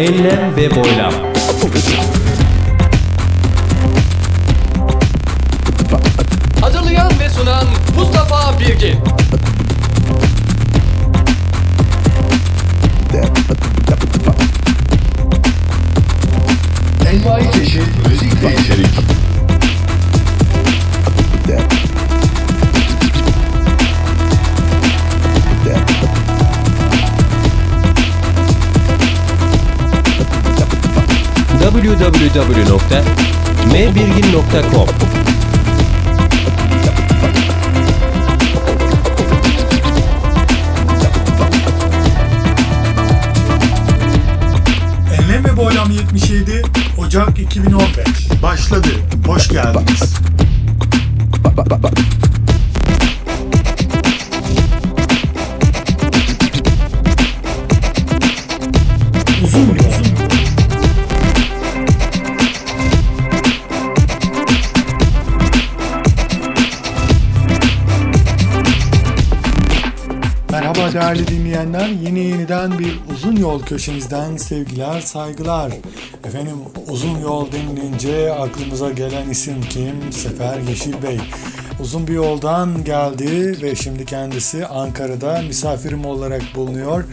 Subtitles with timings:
[0.00, 1.12] Enlem ve boylam.
[32.34, 34.88] www.mbirgin.com
[45.12, 46.62] Enlem ve Boylam 77
[46.98, 47.88] Ocak 2015
[48.42, 48.88] Başladı.
[49.26, 50.14] Hoş geldiniz.
[70.94, 71.88] Merhaba değerli dinleyenler.
[71.88, 75.72] Yeni yeniden bir uzun yol köşemizden sevgiler, saygılar.
[76.24, 76.56] Efendim
[76.88, 80.12] uzun yol denilince aklımıza gelen isim kim?
[80.12, 81.20] Sefer Yeşil Bey.
[81.80, 87.04] Uzun bir yoldan geldi ve şimdi kendisi Ankara'da misafirim olarak bulunuyor.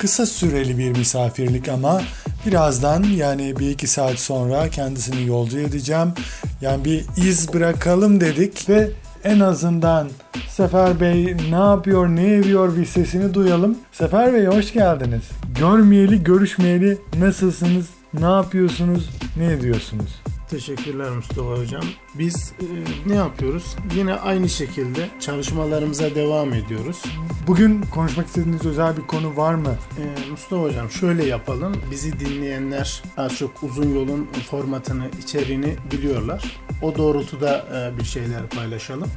[0.00, 2.02] Kısa süreli bir misafirlik ama
[2.46, 6.12] birazdan yani bir iki saat sonra kendisini yolcu edeceğim.
[6.60, 8.90] Yani bir iz bırakalım dedik ve
[9.24, 10.08] en azından
[10.56, 13.78] Sefer Bey ne yapıyor, ne ediyor bir sesini duyalım.
[13.92, 15.22] Sefer Bey hoş geldiniz.
[15.60, 20.22] Görmeyeli, görüşmeyeli nasılsınız, ne yapıyorsunuz, ne ediyorsunuz?
[20.50, 21.82] Teşekkürler Mustafa Hocam.
[22.14, 22.66] Biz e,
[23.08, 23.76] ne yapıyoruz?
[23.96, 27.02] Yine aynı şekilde çalışmalarımıza devam ediyoruz.
[27.46, 29.74] Bugün konuşmak istediğiniz özel bir konu var mı?
[29.98, 31.72] E, Mustafa Hocam şöyle yapalım.
[31.90, 36.58] Bizi dinleyenler az çok uzun yolun formatını, içeriğini biliyorlar.
[36.82, 39.08] O doğrultuda e, bir şeyler paylaşalım.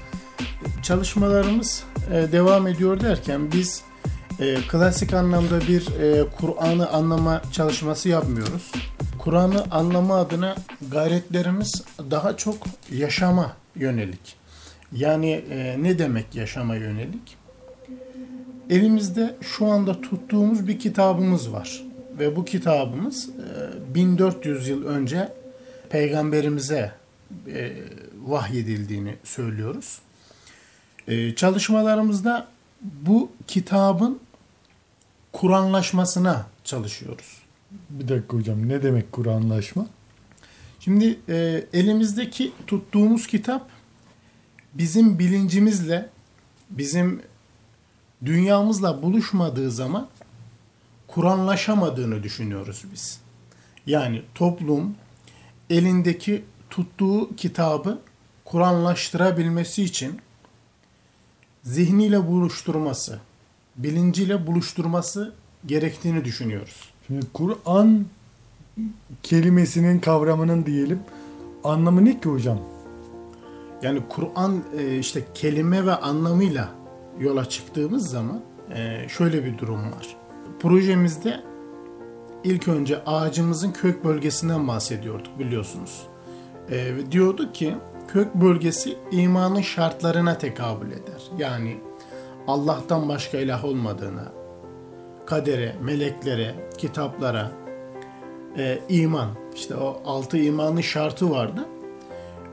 [0.83, 3.83] Çalışmalarımız e, devam ediyor derken biz
[4.39, 8.71] e, klasik anlamda bir e, Kur'an'ı anlama çalışması yapmıyoruz.
[9.17, 10.55] Kur'an'ı anlama adına
[10.91, 12.57] gayretlerimiz daha çok
[12.91, 14.35] yaşama yönelik.
[14.91, 15.43] Yani
[15.81, 17.37] ne demek yaşama yönelik?
[18.69, 21.83] Elimizde şu anda tuttuğumuz bir kitabımız var.
[22.19, 25.33] Ve bu kitabımız e, 1400 yıl önce
[25.89, 26.91] peygamberimize
[28.27, 29.99] vahyedildiğini söylüyoruz.
[31.09, 32.47] E, çalışmalarımızda
[32.81, 34.19] bu kitabın
[35.33, 37.41] Kur'anlaşmasına çalışıyoruz.
[37.89, 39.87] Bir dakika hocam ne demek Kur'anlaşma?
[40.79, 43.69] Şimdi e, elimizdeki tuttuğumuz kitap
[44.73, 46.09] bizim bilincimizle,
[46.69, 47.21] bizim
[48.25, 50.07] dünyamızla buluşmadığı zaman
[51.07, 53.19] Kur'anlaşamadığını düşünüyoruz biz.
[53.85, 54.95] Yani toplum
[55.69, 57.99] elindeki tuttuğu kitabı
[58.45, 60.21] Kur'anlaştırabilmesi için
[61.63, 63.19] zihniyle buluşturması,
[63.75, 65.33] bilinciyle buluşturması
[65.65, 66.89] gerektiğini düşünüyoruz.
[67.07, 68.05] Şimdi Kur'an
[69.23, 70.99] kelimesinin kavramının diyelim
[71.63, 72.59] anlamı ne ki hocam?
[73.81, 76.69] Yani Kur'an e, işte kelime ve anlamıyla
[77.19, 78.41] yola çıktığımız zaman
[78.75, 80.15] e, şöyle bir durum var.
[80.59, 81.43] Projemizde
[82.43, 86.07] ilk önce ağacımızın kök bölgesinden bahsediyorduk biliyorsunuz.
[86.71, 87.75] E, diyorduk ki
[88.13, 91.31] kök bölgesi imanın şartlarına tekabül eder.
[91.37, 91.77] Yani
[92.47, 94.31] Allah'tan başka ilah olmadığına,
[95.25, 97.51] kadere, meleklere, kitaplara,
[98.57, 101.65] e, iman, işte o altı imanın şartı vardı.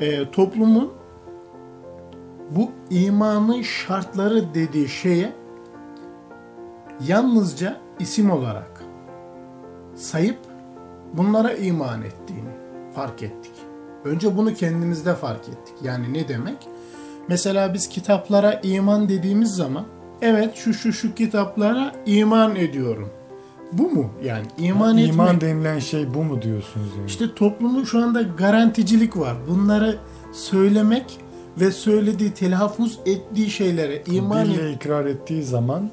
[0.00, 0.92] E, toplumun
[2.50, 5.32] bu imanın şartları dediği şeye
[7.06, 8.82] yalnızca isim olarak
[9.94, 10.38] sayıp
[11.12, 12.50] bunlara iman ettiğini
[12.94, 13.55] fark ettik.
[14.06, 15.74] Önce bunu kendimizde fark ettik.
[15.82, 16.56] Yani ne demek?
[17.28, 19.84] Mesela biz kitaplara iman dediğimiz zaman
[20.22, 23.08] evet şu şu şu kitaplara iman ediyorum.
[23.72, 24.10] Bu mu?
[24.24, 25.14] Yani iman etmek.
[25.14, 27.06] İman denilen şey bu mu diyorsunuz yani?
[27.06, 29.36] İşte toplumun şu anda garanticilik var.
[29.48, 29.98] Bunları
[30.32, 31.18] söylemek
[31.60, 35.90] ve söylediği, telaffuz ettiği şeylere iman Dille ikrar ettiği zaman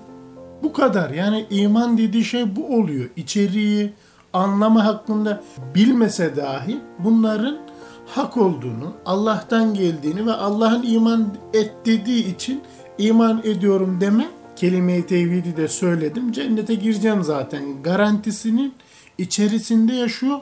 [0.64, 1.10] bu kadar.
[1.10, 3.10] Yani iman dediği şey bu oluyor.
[3.16, 3.94] İçeriği,
[4.34, 5.44] anlamı hakkında
[5.76, 7.58] bilmese dahi bunların
[8.06, 12.62] hak olduğunu, Allah'tan geldiğini ve Allah'ın iman et dediği için
[12.98, 16.32] iman ediyorum deme kelime-i tevhidi de söyledim.
[16.32, 17.84] Cennete gireceğim zaten.
[17.84, 18.74] Garantisinin
[19.18, 20.40] içerisinde yaşıyor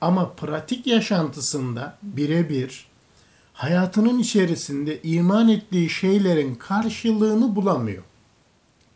[0.00, 2.86] ama pratik yaşantısında birebir
[3.54, 8.02] hayatının içerisinde iman ettiği şeylerin karşılığını bulamıyor.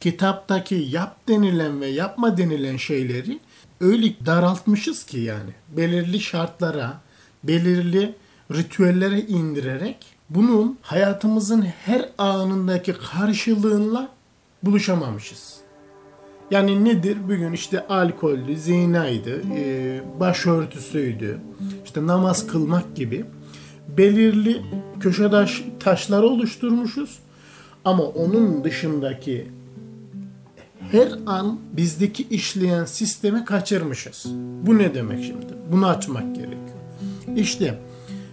[0.01, 3.39] kitaptaki yap denilen ve yapma denilen şeyleri
[3.81, 7.01] öyle daraltmışız ki yani belirli şartlara,
[7.45, 8.15] belirli
[8.53, 9.97] ritüellere indirerek
[10.31, 14.09] bunun hayatımızın her anındaki karşılığıyla
[14.63, 15.57] buluşamamışız.
[16.51, 17.19] Yani nedir?
[17.25, 21.39] Bugün işte alkollü, zinaydı, e, başörtüsüydü,
[21.85, 23.25] işte namaz kılmak gibi
[23.97, 24.63] belirli
[25.01, 27.19] köşe taş, taşları oluşturmuşuz.
[27.85, 29.49] Ama onun dışındaki
[30.91, 34.27] her an bizdeki işleyen sistemi kaçırmışız.
[34.63, 35.47] Bu ne demek şimdi?
[35.73, 36.68] Bunu açmak gerekiyor.
[37.37, 37.79] İşte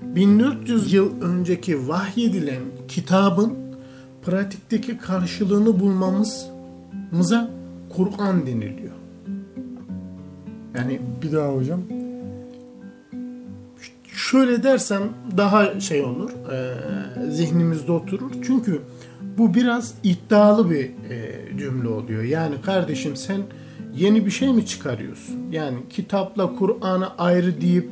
[0.02, 3.54] 1400 yıl önceki vahyedilen kitabın
[4.26, 7.50] pratikteki karşılığını bulmamıza
[7.90, 8.94] Kur'an deniliyor.
[10.78, 11.82] Yani Bir daha hocam.
[14.14, 15.02] şöyle dersem
[15.38, 18.32] daha şey olur, e, zihnimizde oturur.
[18.48, 18.82] Çünkü
[19.38, 22.24] bu biraz iddialı bir e, cümle oluyor.
[22.24, 23.42] Yani kardeşim sen
[23.98, 25.36] yeni bir şey mi çıkarıyorsun?
[25.52, 27.90] Yani kitapla Kur'an'ı ayrı deyip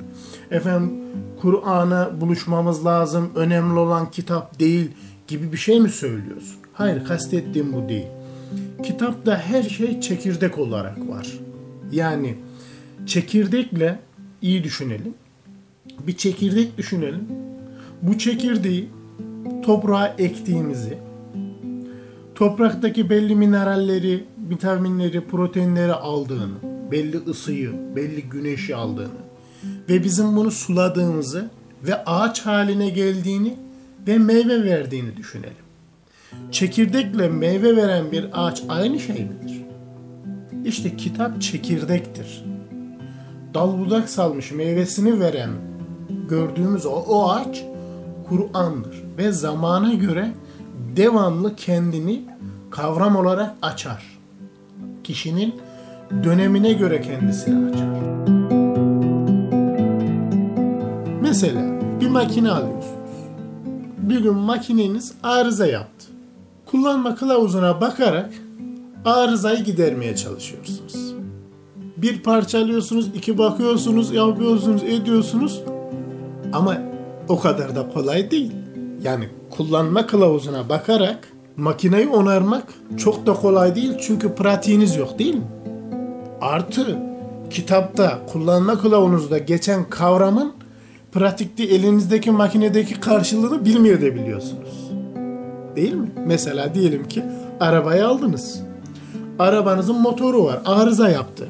[0.51, 0.93] efendim
[1.41, 4.91] Kur'an'a buluşmamız lazım, önemli olan kitap değil
[5.27, 6.55] gibi bir şey mi söylüyorsun?
[6.73, 8.07] Hayır, kastettiğim bu değil.
[8.83, 11.27] Kitapta her şey çekirdek olarak var.
[11.91, 12.35] Yani
[13.05, 13.99] çekirdekle
[14.41, 15.13] iyi düşünelim.
[16.07, 17.27] Bir çekirdek düşünelim.
[18.01, 18.89] Bu çekirdeği
[19.65, 20.97] toprağa ektiğimizi,
[22.35, 24.23] topraktaki belli mineralleri,
[24.53, 26.55] vitaminleri, proteinleri aldığını,
[26.91, 29.23] belli ısıyı, belli güneşi aldığını
[29.89, 31.49] ve bizim bunu suladığımızı
[31.83, 33.57] ve ağaç haline geldiğini
[34.07, 35.63] ve meyve verdiğini düşünelim.
[36.51, 39.61] Çekirdekle meyve veren bir ağaç aynı şey midir?
[40.65, 42.45] İşte kitap çekirdektir.
[43.53, 45.49] Dal budak salmış meyvesini veren
[46.29, 47.63] gördüğümüz o, o ağaç
[48.29, 50.31] Kur'an'dır ve zamana göre
[50.95, 52.25] devamlı kendini
[52.69, 54.19] kavram olarak açar.
[55.03, 55.55] Kişinin
[56.23, 57.87] dönemine göre kendisini açar.
[61.21, 61.61] Mesela
[62.01, 62.93] bir makine alıyorsunuz.
[63.97, 66.05] Bir gün makineniz arıza yaptı.
[66.65, 68.29] Kullanma kılavuzuna bakarak
[69.05, 71.13] arızayı gidermeye çalışıyorsunuz.
[71.97, 75.61] Bir parça alıyorsunuz, iki bakıyorsunuz, yapıyorsunuz, ediyorsunuz.
[76.53, 76.77] Ama
[77.29, 78.51] o kadar da kolay değil.
[79.03, 82.63] Yani kullanma kılavuzuna bakarak makineyi onarmak
[82.97, 85.47] çok da kolay değil çünkü pratiğiniz yok değil mi?
[86.41, 86.99] Artı
[87.49, 90.53] kitapta kullanma kılavuzunuzda geçen kavramın
[91.11, 94.91] pratikte elinizdeki makinedeki karşılığını bilmiyor da biliyorsunuz.
[95.75, 96.11] Değil mi?
[96.25, 97.23] Mesela diyelim ki
[97.59, 98.61] arabayı aldınız.
[99.39, 100.61] Arabanızın motoru var.
[100.65, 101.47] Arıza yaptı.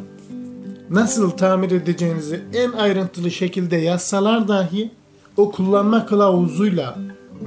[0.89, 4.91] Nasıl tamir edeceğinizi en ayrıntılı şekilde yazsalar dahi
[5.37, 6.95] o kullanma kılavuzuyla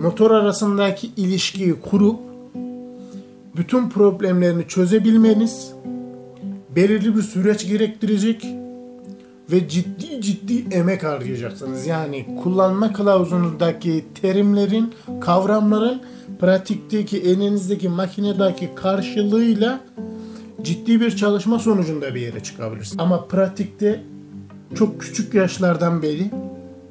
[0.02, 2.25] motor arasındaki ilişkiyi kurup
[3.56, 5.72] bütün problemlerini çözebilmeniz
[6.76, 8.46] belirli bir süreç gerektirecek
[9.52, 11.86] ve ciddi ciddi emek harcayacaksınız.
[11.86, 16.02] Yani kullanma kılavuzunuzdaki terimlerin, kavramların
[16.40, 19.80] pratikteki elinizdeki makinedeki karşılığıyla
[20.62, 23.00] ciddi bir çalışma sonucunda bir yere çıkabilirsiniz.
[23.00, 24.02] Ama pratikte
[24.74, 26.30] çok küçük yaşlardan beri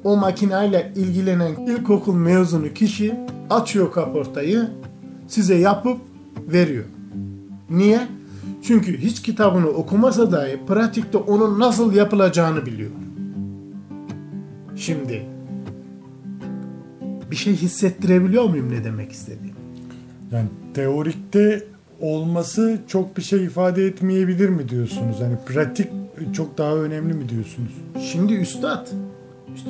[0.04, 3.14] o makineyle ilgilenen ilkokul mezunu kişi
[3.50, 4.68] açıyor kaportayı
[5.28, 5.98] size yapıp
[6.46, 6.84] veriyor.
[7.70, 8.08] Niye?
[8.62, 12.90] Çünkü hiç kitabını okumasa dahi pratikte onun nasıl yapılacağını biliyor.
[14.76, 15.26] Şimdi
[17.30, 19.56] bir şey hissettirebiliyor muyum ne demek istediğim?
[20.32, 21.64] Yani teorikte
[22.00, 25.20] olması çok bir şey ifade etmeyebilir mi diyorsunuz?
[25.20, 25.88] Yani pratik
[26.32, 27.72] çok daha önemli mi diyorsunuz?
[28.12, 28.88] Şimdi üstad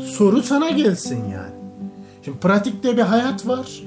[0.05, 1.55] soru sana gelsin yani.
[2.25, 3.83] Şimdi pratikte bir hayat var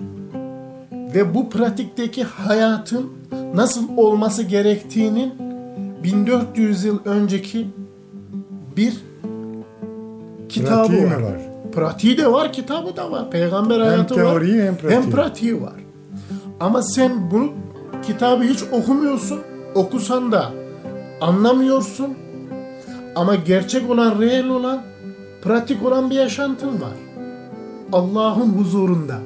[1.16, 3.10] ve bu pratikteki hayatın
[3.56, 5.34] nasıl olması gerektiğinin
[6.04, 7.68] 1400 yıl önceki
[8.78, 8.94] bir
[10.50, 11.22] kitabı Pratiği var.
[11.22, 11.40] var?
[11.72, 13.32] Pratiği de var, kitabı da var.
[13.32, 14.66] Peygamber hayatı teoriği var.
[14.66, 15.02] hem pratiği.
[15.02, 15.74] Hem pratiği var.
[16.60, 17.50] Ama sen bunu
[18.04, 19.40] kitabı hiç okumuyorsun.
[19.76, 20.52] Okusan da
[21.22, 22.18] anlamıyorsun.
[23.16, 24.82] Ama gerçek olan, reel olan,
[25.42, 26.96] pratik olan bir yaşantın var.
[27.94, 29.18] Allah'ın huzurunda.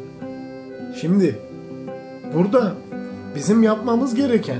[1.02, 1.40] Şimdi
[2.36, 2.72] burada
[3.36, 4.60] bizim yapmamız gereken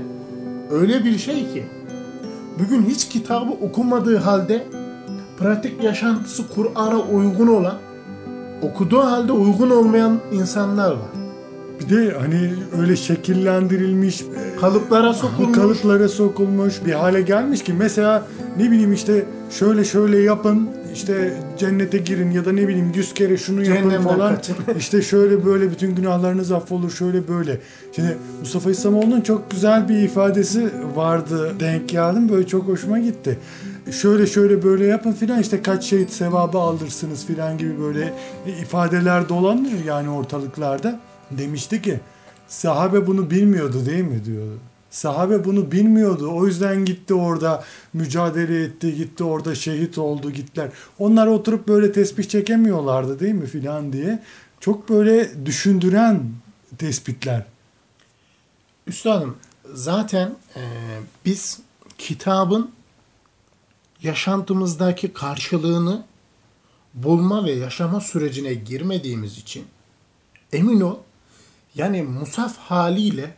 [0.70, 1.64] öyle bir şey ki
[2.58, 4.62] bugün hiç kitabı okumadığı halde
[5.38, 7.74] pratik yaşantısı Kur'an'a uygun olan
[8.62, 11.08] okuduğu halde uygun olmayan insanlar var.
[11.80, 15.56] Bir de hani öyle şekillendirilmiş, e, Kalıplara sokulmuş.
[15.56, 18.26] kalıplara sokulmuş bir hale gelmiş ki mesela
[18.58, 23.36] ne bileyim işte şöyle şöyle yapın işte cennete girin ya da ne bileyim yüz kere
[23.36, 24.34] şunu yapın Cehennemden falan.
[24.34, 24.56] kaçın.
[24.78, 27.60] işte şöyle böyle bütün günahlarınız affolur şöyle böyle.
[27.96, 33.38] Şimdi Mustafa İslamoğlu'nun çok güzel bir ifadesi vardı denk geldim böyle çok hoşuma gitti.
[33.90, 38.12] Şöyle şöyle böyle yapın filan işte kaç şehit sevabı alırsınız filan gibi böyle
[38.62, 41.00] ifadeler dolanır yani ortalıklarda.
[41.30, 42.00] Demişti ki
[42.48, 44.58] sahabe bunu bilmiyordu değil mi diyordu.
[44.94, 46.30] Sahabe bunu bilmiyordu.
[46.34, 50.70] O yüzden gitti orada mücadele etti, gitti orada şehit oldu, gittiler.
[50.98, 54.22] Onlar oturup böyle tesbih çekemiyorlardı değil mi filan diye.
[54.60, 56.22] Çok böyle düşündüren
[56.78, 57.44] tespitler.
[58.86, 59.36] Üstadım
[59.74, 60.62] zaten e,
[61.24, 61.60] biz
[61.98, 62.70] kitabın
[64.02, 66.04] yaşantımızdaki karşılığını
[66.94, 69.64] bulma ve yaşama sürecine girmediğimiz için
[70.52, 70.96] emin ol
[71.74, 73.34] yani musaf haliyle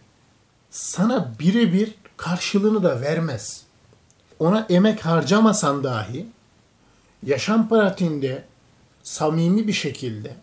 [0.76, 3.62] sana birebir karşılığını da vermez.
[4.38, 6.26] Ona emek harcamasan dahi
[7.26, 8.45] yaşam pratiğinde
[9.02, 10.35] samimi bir şekilde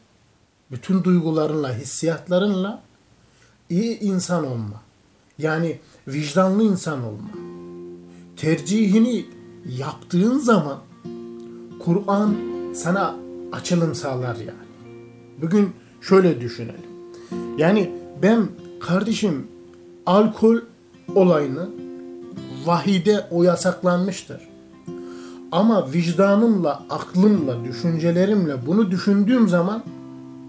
[0.71, 2.81] bütün duygularınla, hissiyatlarınla
[3.69, 4.81] iyi insan olma.
[5.37, 7.29] Yani vicdanlı insan olma.
[8.37, 9.25] Tercihini
[9.77, 10.79] yaptığın zaman
[11.79, 12.35] Kur'an
[12.75, 13.15] sana
[13.51, 14.73] açılım sağlar yani.
[15.41, 16.85] Bugün şöyle düşünelim.
[17.57, 18.47] Yani ben
[18.79, 19.52] kardeşim
[20.05, 20.57] alkol
[21.15, 21.69] olayını
[22.65, 24.41] vahide o yasaklanmıştır.
[25.51, 29.83] Ama vicdanımla, aklımla, düşüncelerimle bunu düşündüğüm zaman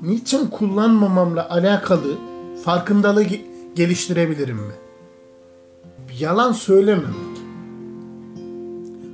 [0.03, 2.15] niçin kullanmamamla alakalı
[2.65, 3.41] farkındalığı ge-
[3.75, 4.73] geliştirebilirim mi?
[6.19, 7.35] Yalan söylememek.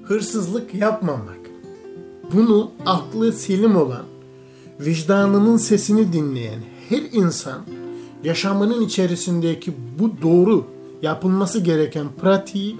[0.04, 1.40] Hırsızlık yapmamak.
[2.32, 4.02] Bunu aklı selim olan,
[4.80, 7.60] vicdanının sesini dinleyen her insan
[8.24, 10.66] yaşamının içerisindeki bu doğru
[11.02, 12.76] yapılması gereken pratiği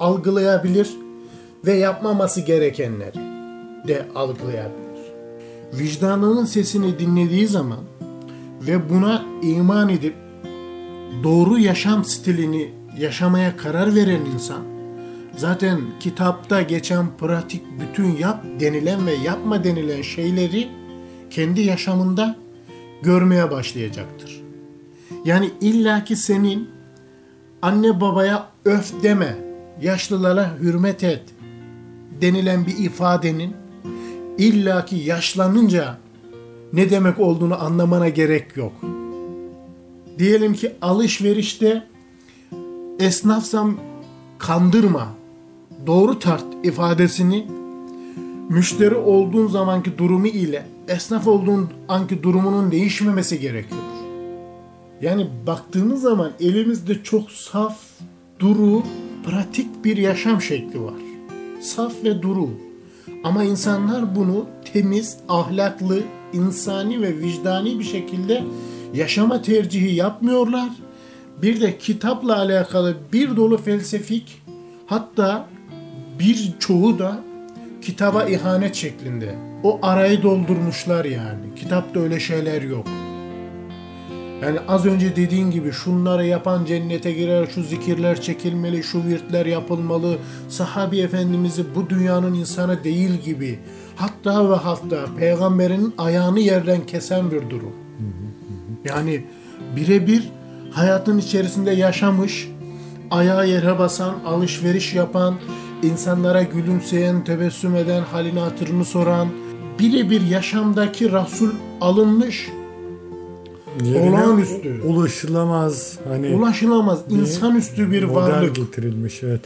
[0.00, 0.90] algılayabilir
[1.66, 3.18] ve yapmaması gerekenleri
[3.88, 4.86] de algılayabilir.
[5.72, 7.80] Vicdanının sesini dinlediği zaman
[8.60, 10.14] ve buna iman edip
[11.24, 14.62] doğru yaşam stilini yaşamaya karar veren insan
[15.36, 20.68] zaten kitapta geçen pratik bütün yap denilen ve yapma denilen şeyleri
[21.30, 22.36] kendi yaşamında
[23.02, 24.45] görmeye başlayacaktır.
[25.24, 26.68] Yani illaki senin
[27.62, 29.36] anne babaya öf deme,
[29.82, 31.22] yaşlılara hürmet et
[32.20, 33.54] denilen bir ifadenin
[34.38, 35.98] illaki yaşlanınca
[36.72, 38.72] ne demek olduğunu anlamana gerek yok.
[40.18, 41.86] Diyelim ki alışverişte
[42.98, 43.76] esnafsam
[44.38, 45.08] kandırma,
[45.86, 47.46] doğru tart ifadesini
[48.48, 53.95] müşteri olduğun zamanki durumu ile esnaf olduğun anki durumunun değişmemesi gerekiyor.
[55.00, 57.78] Yani baktığımız zaman elimizde çok saf,
[58.38, 58.82] duru,
[59.26, 60.94] pratik bir yaşam şekli var.
[61.60, 62.50] Saf ve duru.
[63.24, 68.44] Ama insanlar bunu temiz, ahlaklı, insani ve vicdani bir şekilde
[68.94, 70.68] yaşama tercihi yapmıyorlar.
[71.42, 74.42] Bir de kitapla alakalı bir dolu felsefik
[74.86, 75.48] hatta
[76.18, 77.20] birçoğu da
[77.82, 79.38] kitaba ihanet şeklinde.
[79.64, 81.54] O arayı doldurmuşlar yani.
[81.56, 82.86] Kitapta öyle şeyler yok.
[84.42, 90.16] Yani az önce dediğin gibi şunları yapan cennete girer, şu zikirler çekilmeli, şu virtler yapılmalı,
[90.48, 93.58] sahabi efendimizi bu dünyanın insanı değil gibi
[93.96, 97.72] hatta ve hatta peygamberin ayağını yerden kesen bir durum.
[98.84, 99.24] Yani
[99.76, 100.28] birebir
[100.70, 102.48] hayatın içerisinde yaşamış,
[103.10, 105.34] ayağı yere basan, alışveriş yapan,
[105.82, 109.28] insanlara gülümseyen, tebessüm eden, halini hatırını soran,
[109.78, 111.50] birebir yaşamdaki Resul
[111.80, 112.50] alınmış,
[113.84, 114.82] Yerine Olağanüstü.
[114.86, 118.56] Ulaşılamaz hani ulaşılamaz, insanüstü bir varlık.
[118.56, 119.40] getirilmiş evet.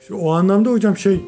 [0.00, 1.18] İşte o anlamda hocam şey e,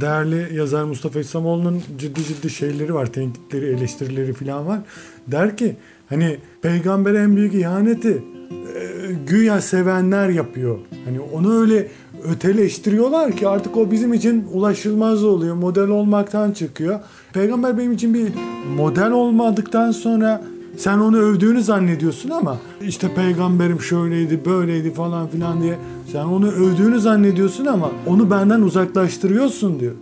[0.00, 4.80] değerli yazar Mustafa İslamoğlu'nun ciddi ciddi şeyleri var, tenkitleri, eleştirileri falan var.
[5.26, 5.76] Der ki
[6.08, 10.78] hani peygambere en büyük ihaneti e, güya sevenler yapıyor.
[11.04, 11.88] Hani onu öyle
[12.24, 15.54] öteleştiriyorlar ki artık o bizim için ulaşılmaz oluyor.
[15.54, 17.00] Model olmaktan çıkıyor.
[17.32, 18.28] Peygamber benim için bir
[18.76, 20.44] model olmadıktan sonra
[20.76, 25.78] sen onu övdüğünü zannediyorsun ama işte peygamberim şöyleydi böyleydi falan filan diye
[26.12, 29.94] sen onu övdüğünü zannediyorsun ama onu benden uzaklaştırıyorsun diyor.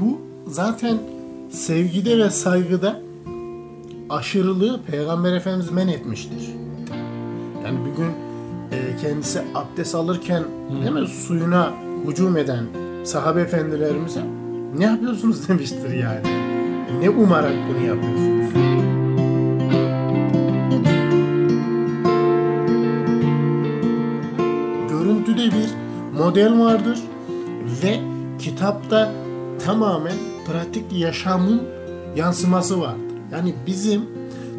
[0.00, 0.18] Bu
[0.50, 0.98] zaten
[1.50, 3.00] sevgide ve saygıda
[4.10, 6.50] aşırılığı Peygamber Efendimiz men etmiştir.
[7.64, 8.10] Yani bir gün
[8.72, 10.42] e, kendisi abdest alırken
[10.82, 11.70] değil mi, suyuna
[12.08, 12.64] hücum eden
[13.04, 14.22] sahabe efendilerimize
[14.78, 16.20] ne yapıyorsunuz demiştir yani.
[16.26, 18.71] E, Ne umarak bunu yapıyorsunuz?
[26.22, 26.98] Model vardır
[27.82, 28.00] ve
[28.38, 29.12] kitapta
[29.64, 31.62] tamamen pratik yaşamın
[32.16, 33.16] yansıması vardır.
[33.32, 34.02] Yani bizim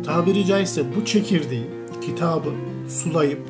[0.05, 1.67] tabiri caizse bu çekirdeği,
[2.01, 2.49] kitabı
[2.89, 3.41] sulayıp,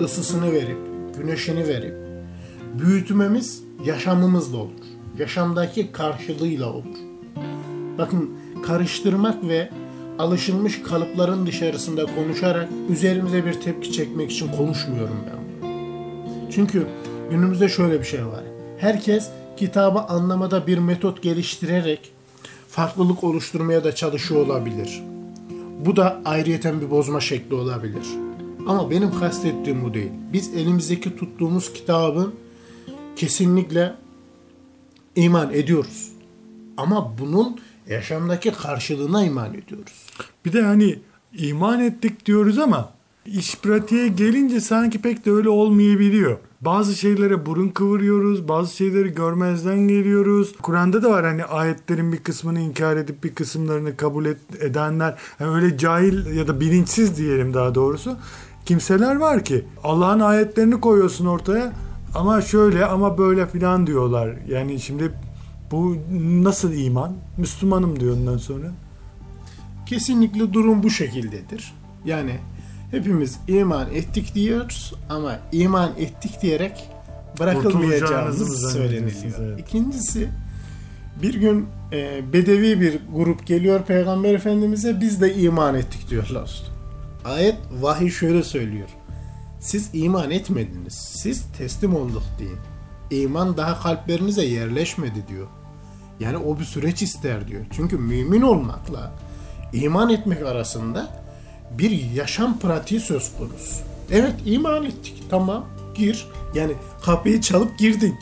[0.00, 0.78] ısısını verip,
[1.18, 1.94] güneşini verip,
[2.78, 4.84] büyütmemiz yaşamımızla olur.
[5.18, 6.98] Yaşamdaki karşılığıyla olur.
[7.98, 8.30] Bakın
[8.66, 9.70] karıştırmak ve
[10.18, 15.43] alışılmış kalıpların dışarısında konuşarak üzerimize bir tepki çekmek için konuşmuyorum ben.
[16.54, 16.86] Çünkü
[17.30, 18.44] günümüzde şöyle bir şey var.
[18.78, 22.12] Herkes kitabı anlamada bir metot geliştirerek
[22.68, 25.02] farklılık oluşturmaya da çalışıyor olabilir.
[25.86, 28.06] Bu da ayrıyeten bir bozma şekli olabilir.
[28.66, 30.10] Ama benim kastettiğim bu değil.
[30.32, 32.34] Biz elimizdeki tuttuğumuz kitabın
[33.16, 33.94] kesinlikle
[35.16, 36.12] iman ediyoruz.
[36.76, 40.06] Ama bunun yaşamdaki karşılığına iman ediyoruz.
[40.44, 40.98] Bir de hani
[41.32, 42.92] iman ettik diyoruz ama
[43.26, 46.38] iş pratiğe gelince sanki pek de öyle olmayabiliyor.
[46.60, 50.54] Bazı şeylere burun kıvırıyoruz, bazı şeyleri görmezden geliyoruz.
[50.62, 54.26] Kur'an'da da var hani ayetlerin bir kısmını inkar edip bir kısımlarını kabul
[54.60, 55.18] edenler.
[55.40, 58.16] Yani öyle cahil ya da bilinçsiz diyelim daha doğrusu.
[58.66, 61.72] Kimseler var ki Allah'ın ayetlerini koyuyorsun ortaya
[62.14, 64.36] ama şöyle ama böyle filan diyorlar.
[64.48, 65.12] Yani şimdi
[65.70, 65.96] bu
[66.42, 67.12] nasıl iman?
[67.36, 68.72] Müslümanım diyor ondan sonra.
[69.86, 71.74] Kesinlikle durum bu şekildedir.
[72.04, 72.38] Yani
[72.90, 76.90] hepimiz iman ettik diyoruz ama iman ettik diyerek
[77.40, 79.38] bırakılmayacağımız söyleniliyor.
[79.40, 79.60] Evet.
[79.60, 80.28] İkincisi
[81.22, 86.62] bir gün e, bedevi bir grup geliyor Peygamber Efendimiz'e biz de iman ettik diyorlar.
[87.24, 88.88] Ayet vahiy şöyle söylüyor.
[89.60, 90.94] Siz iman etmediniz.
[90.94, 92.58] Siz teslim olduk deyin.
[93.10, 95.46] İman daha kalplerinize yerleşmedi diyor.
[96.20, 97.64] Yani o bir süreç ister diyor.
[97.70, 99.12] Çünkü mümin olmakla
[99.72, 101.23] iman etmek arasında
[101.78, 103.76] bir yaşam pratiği söz konusu.
[104.10, 105.22] Evet iman ettik.
[105.30, 106.26] Tamam gir.
[106.54, 108.18] Yani kapıyı çalıp girdin.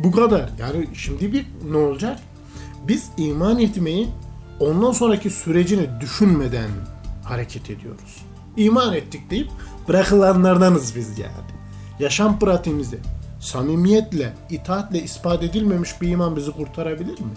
[0.00, 0.50] Bu kadar.
[0.58, 2.18] Yani şimdi bir ne olacak?
[2.88, 4.08] Biz iman etmeyi
[4.60, 6.70] ondan sonraki sürecini düşünmeden
[7.24, 8.22] hareket ediyoruz.
[8.56, 9.48] İman ettik deyip
[9.88, 11.50] bırakılanlardanız biz yani.
[11.98, 12.96] Yaşam pratiğimizde
[13.40, 17.32] samimiyetle, itaatle ispat edilmemiş bir iman bizi kurtarabilir mi?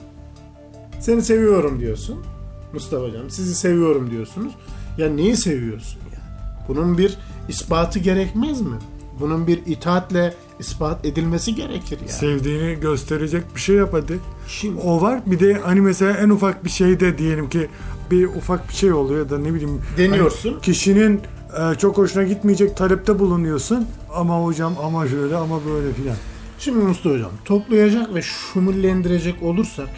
[1.00, 2.26] Seni seviyorum diyorsun.
[2.74, 4.54] Mustafa Hocam sizi seviyorum diyorsunuz.
[4.98, 6.24] Ya neyi seviyorsun yani?
[6.68, 7.18] Bunun bir
[7.50, 8.76] ispatı gerekmez mi?
[9.20, 12.12] Bunun bir itaatle ispat edilmesi gerekir yani.
[12.12, 14.20] Sevdiğini gösterecek bir şey yap hadi.
[14.48, 15.22] Şimdi- O var.
[15.26, 17.68] Bir de hani mesela en ufak bir şeyde diyelim ki
[18.12, 19.82] bir ufak bir şey oluyor ya da ne bileyim.
[19.98, 20.52] Deniyorsun.
[20.52, 21.22] hani kişinin
[21.60, 23.88] e, çok hoşuna gitmeyecek talepte bulunuyorsun.
[24.16, 26.16] Ama hocam ama şöyle ama böyle filan.
[26.60, 29.90] Şimdi Mustafa Hocam toplayacak ve şumullendirecek olursak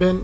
[0.00, 0.16] ben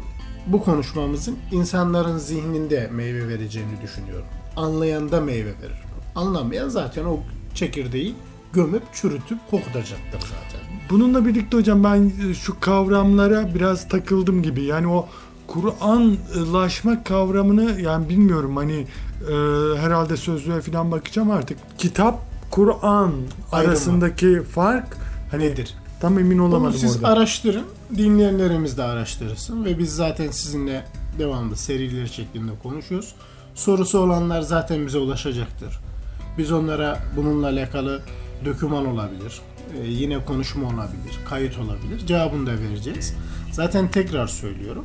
[0.46, 4.26] bu konuşmamızın insanların zihninde meyve vereceğini düşünüyorum.
[4.56, 5.82] Anlayan da meyve verir.
[6.14, 7.18] Anlamayan zaten o
[7.54, 8.14] çekirdeği
[8.52, 10.60] gömüp çürütüp kokutacaktır zaten.
[10.90, 14.62] Bununla birlikte hocam ben e, şu kavramlara biraz takıldım gibi.
[14.62, 15.08] Yani o
[15.46, 18.86] Kur'anlaşma kavramını yani bilmiyorum hani
[19.30, 19.34] e,
[19.78, 21.58] herhalde sözlüğe falan bakacağım artık.
[21.78, 23.12] Kitap, Kur'an
[23.52, 24.96] arasındaki fark
[25.30, 25.74] hani Nedir?
[26.00, 27.08] Tam emin Bunu olamadım siz orada.
[27.08, 27.64] araştırın,
[27.96, 30.84] dinleyenlerimiz de araştırsın ve biz zaten sizinle
[31.18, 33.14] devamlı seriler şeklinde konuşuyoruz.
[33.54, 35.80] Sorusu olanlar zaten bize ulaşacaktır.
[36.38, 38.02] Biz onlara bununla alakalı
[38.44, 39.40] döküman olabilir,
[39.82, 42.06] e, yine konuşma olabilir, kayıt olabilir.
[42.06, 43.14] Cevabını da vereceğiz.
[43.52, 44.84] Zaten tekrar söylüyorum.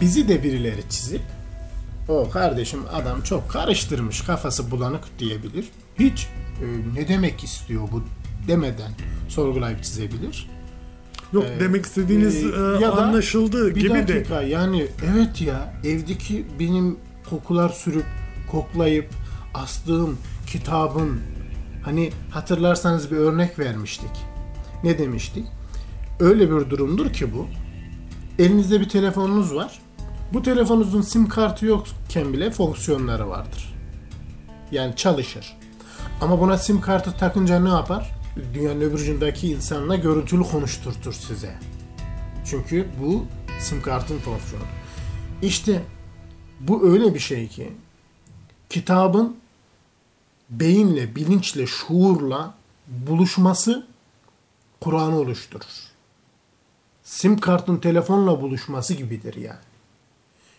[0.00, 1.22] Bizi de birileri çizip
[2.08, 5.68] o kardeşim adam çok karıştırmış kafası bulanık diyebilir.
[5.98, 6.26] Hiç
[6.62, 8.02] e, ne demek istiyor bu
[8.48, 8.90] demeden
[9.28, 10.50] sorgulayıp çizebilir.
[11.32, 14.08] Yok Ee, demek istediğiniz e, e, ya da anlaşıldı Bir gibi de.
[14.08, 16.96] dakika yani evet ya evdeki benim
[17.30, 18.04] kokular sürüp
[18.50, 19.08] koklayıp
[19.54, 21.20] astığım kitabın
[21.84, 24.10] hani hatırlarsanız bir örnek vermiştik.
[24.84, 25.46] Ne demiştik?
[26.20, 27.46] Öyle bir durumdur ki bu.
[28.38, 29.78] Elinizde bir telefonunuz var.
[30.32, 33.74] Bu telefonunuzun sim kartı yokken bile fonksiyonları vardır.
[34.72, 35.56] Yani çalışır.
[36.20, 38.10] Ama buna sim kartı takınca ne yapar?
[38.54, 41.58] Dünyanın öbür ucundaki insanla görüntülü konuşturtur size.
[42.46, 43.24] Çünkü bu
[43.60, 44.64] sim kartın fonksiyonu.
[45.42, 45.82] İşte
[46.60, 47.72] bu öyle bir şey ki
[48.70, 49.36] kitabın
[50.50, 52.54] beyinle, bilinçle, şuurla
[52.86, 53.86] buluşması
[54.80, 55.84] Kur'an'ı oluşturur.
[57.02, 59.58] Sim kartın telefonla buluşması gibidir yani.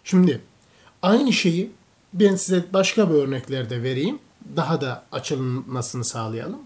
[0.03, 0.41] Şimdi
[1.01, 1.71] aynı şeyi
[2.13, 4.19] ben size başka bir örneklerde vereyim.
[4.55, 6.59] Daha da açılmasını sağlayalım.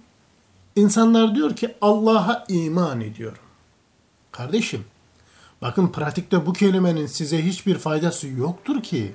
[0.79, 3.43] İnsanlar diyor ki Allah'a iman ediyorum.
[4.31, 4.83] Kardeşim,
[5.61, 9.11] bakın pratikte bu kelimenin size hiçbir faydası yoktur ki.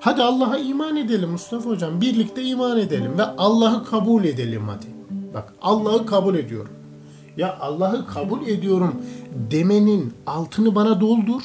[0.00, 2.00] Hadi Allah'a iman edelim Mustafa Hocam.
[2.00, 4.86] Birlikte iman edelim ve Allah'ı kabul edelim hadi.
[5.34, 6.72] Bak Allah'ı kabul ediyorum.
[7.36, 9.02] Ya Allah'ı kabul ediyorum
[9.50, 11.42] demenin altını bana doldur.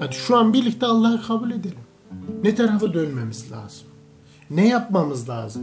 [0.00, 1.78] Hadi şu an birlikte Allah'ı kabul edelim.
[2.42, 3.86] Ne tarafa dönmemiz lazım?
[4.50, 5.62] Ne yapmamız lazım?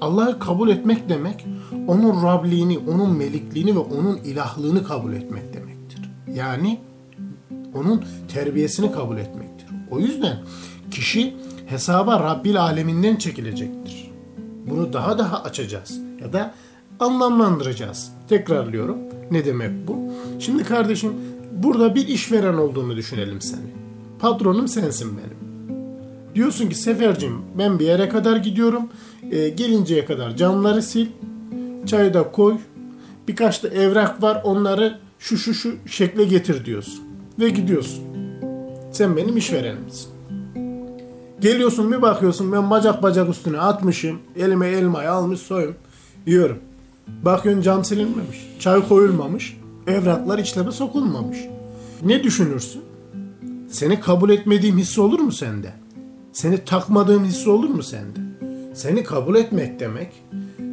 [0.00, 1.46] Allah'ı kabul etmek demek,
[1.86, 6.10] onun Rabliğini, onun melikliğini ve onun ilahlığını kabul etmek demektir.
[6.34, 6.80] Yani
[7.74, 9.66] onun terbiyesini kabul etmektir.
[9.90, 10.38] O yüzden
[10.90, 14.10] kişi hesaba Rabbil aleminden çekilecektir.
[14.70, 16.54] Bunu daha daha açacağız ya da
[17.00, 18.12] anlamlandıracağız.
[18.28, 18.98] Tekrarlıyorum.
[19.30, 20.12] Ne demek bu?
[20.38, 21.12] Şimdi kardeşim
[21.52, 23.72] burada bir işveren olduğunu düşünelim seni.
[24.18, 25.47] Patronum sensin benim.
[26.38, 28.82] Diyorsun ki Sefercim ben bir yere kadar gidiyorum.
[29.30, 31.08] E, gelinceye kadar camları sil.
[31.86, 32.56] Çayı da koy.
[33.28, 37.00] Birkaç da evrak var onları şu şu şu şekle getir diyorsun.
[37.38, 38.04] Ve gidiyorsun.
[38.92, 40.08] Sen benim işverenimsin.
[41.40, 44.18] Geliyorsun bir bakıyorsun ben bacak bacak üstüne atmışım.
[44.36, 45.74] Elime elmayı almış soyum.
[46.26, 46.58] Yiyorum.
[47.22, 48.50] Bakıyorsun cam silinmemiş.
[48.58, 49.56] Çay koyulmamış.
[49.86, 51.38] Evraklar işleme sokulmamış.
[52.02, 52.82] Ne düşünürsün?
[53.68, 55.87] Seni kabul etmediğim hissi olur mu sende?
[56.38, 58.18] Seni takmadığım hissi olur mu sende?
[58.74, 60.08] Seni kabul etmek demek,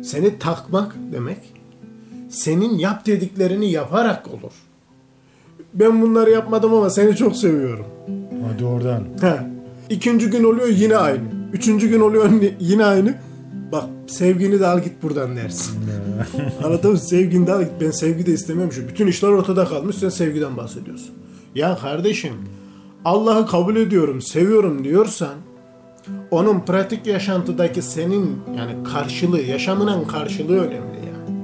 [0.04, 1.38] seni takmak demek,
[2.30, 4.52] senin yap dediklerini yaparak olur.
[5.74, 7.86] Ben bunları yapmadım ama seni çok seviyorum.
[8.48, 9.04] Hadi oradan.
[9.22, 9.48] Ha.
[9.90, 11.24] İkinci gün oluyor yine aynı.
[11.54, 13.16] Üçüncü gün oluyor yine aynı.
[13.72, 15.80] Bak sevgini de al git buradan dersin.
[16.64, 16.98] Anladın mı?
[16.98, 17.72] Sevgini de al git.
[17.82, 18.72] Ben sevgi de istemiyorum.
[18.74, 19.96] Şu bütün işler ortada kalmış.
[19.96, 21.12] Sen sevgiden bahsediyorsun.
[21.56, 22.34] Ya kardeşim
[23.06, 25.36] Allah'ı kabul ediyorum, seviyorum diyorsan
[26.36, 31.40] onun pratik yaşantıdaki senin yani karşılığı, yaşamının karşılığı önemli yani.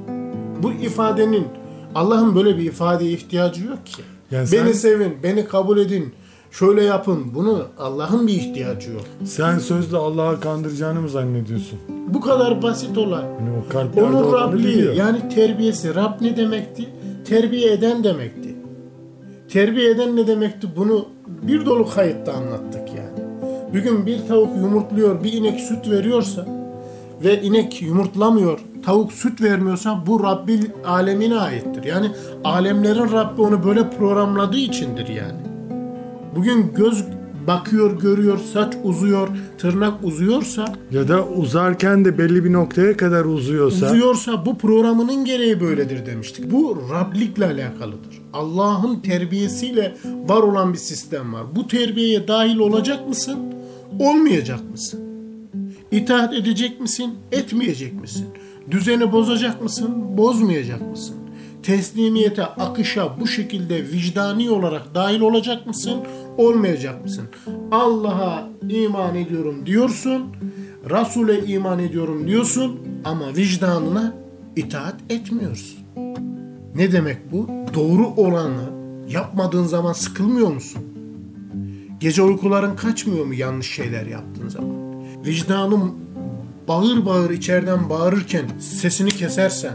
[0.63, 1.47] Bu ifadenin
[1.95, 4.01] Allah'ın böyle bir ifadeye ihtiyacı yok ki.
[4.31, 6.13] Yani sen- beni sevin, beni kabul edin,
[6.51, 7.19] şöyle yapın.
[7.35, 9.01] Bunu Allah'ın bir ihtiyacı yok.
[9.25, 11.79] Sen sözle Allah'ı kandıracağını mı zannediyorsun?
[12.07, 13.23] Bu kadar basit olay.
[13.39, 14.93] Hani o kalplerde Onun biliyor.
[14.93, 15.95] yani terbiyesi.
[15.95, 16.89] Rab ne demekti?
[17.25, 18.55] Terbiye eden demekti.
[19.49, 20.67] Terbiye eden ne demekti?
[20.77, 22.90] Bunu bir dolu kayıtta anlattık
[23.73, 23.85] yani.
[23.85, 26.45] Bugün bir tavuk yumurtluyor, bir inek süt veriyorsa
[27.23, 31.83] ve inek yumurtlamıyor, tavuk süt vermiyorsa bu Rabbil alemine aittir.
[31.83, 32.11] Yani
[32.43, 35.41] alemlerin Rabbi onu böyle programladığı içindir yani.
[36.35, 37.03] Bugün göz
[37.47, 43.85] bakıyor, görüyor, saç uzuyor, tırnak uzuyorsa Ya da uzarken de belli bir noktaya kadar uzuyorsa.
[43.85, 46.51] uzuyorsa bu programının gereği böyledir demiştik.
[46.51, 48.21] Bu Rablikle alakalıdır.
[48.33, 49.95] Allah'ın terbiyesiyle
[50.27, 51.43] var olan bir sistem var.
[51.55, 53.37] Bu terbiyeye dahil olacak mısın?
[54.01, 54.99] Olmayacak mısın?
[55.91, 57.13] İtaat edecek misin?
[57.31, 58.25] Etmeyecek misin?
[58.71, 60.17] Düzeni bozacak mısın?
[60.17, 61.15] Bozmayacak mısın?
[61.63, 65.97] Teslimiyete, akışa bu şekilde vicdani olarak dahil olacak mısın?
[66.37, 67.23] Olmayacak mısın?
[67.71, 70.23] Allah'a iman ediyorum diyorsun.
[70.89, 74.13] Resul'e iman ediyorum diyorsun ama vicdanına
[74.55, 75.79] itaat etmiyorsun.
[76.75, 77.47] Ne demek bu?
[77.73, 78.69] Doğru olanı
[79.09, 80.90] yapmadığın zaman sıkılmıyor musun?
[82.01, 85.03] Gece uykuların kaçmıyor mu yanlış şeyler yaptığın zaman?
[85.25, 85.93] Vicdanın
[86.67, 89.73] bağır bağır içeriden bağırırken sesini kesersen,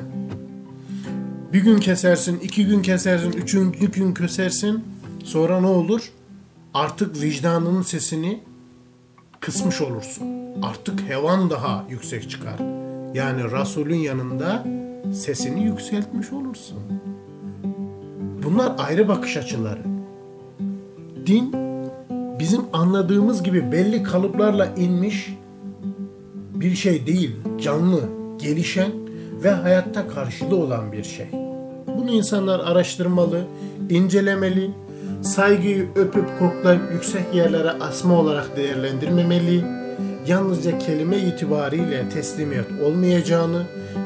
[1.53, 4.85] bir gün kesersin, iki gün kesersin, üçüncü gün kesersin,
[5.25, 6.11] sonra ne olur?
[6.75, 8.41] Artık vicdanının sesini
[9.41, 10.27] kısmış olursun.
[10.63, 12.59] Artık hevan daha yüksek çıkar.
[13.15, 14.65] Yani Resul'ün yanında
[15.15, 16.79] sesini yükseltmiş olursun.
[18.45, 19.83] Bunlar ayrı bakış açıları.
[21.27, 21.66] Din
[22.39, 25.37] bizim anladığımız gibi belli kalıplarla inmiş
[26.55, 27.37] bir şey değil.
[27.61, 28.01] Canlı,
[28.39, 28.91] gelişen
[29.45, 31.27] ve hayatta karşılığı olan bir şey.
[31.99, 33.41] Bunu insanlar araştırmalı,
[33.91, 34.71] incelemeli,
[35.23, 39.65] saygıyı öpüp koklayıp yüksek yerlere asma olarak değerlendirmemeli,
[40.27, 43.63] yalnızca kelime itibariyle teslimiyet olmayacağını,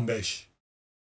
[0.00, 0.46] 15.